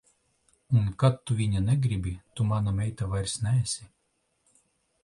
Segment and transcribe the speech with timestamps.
[0.79, 3.89] Un kad tu viņa negribi, tu mana meita vairs neesi.